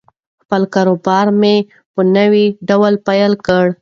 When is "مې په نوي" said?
1.41-2.45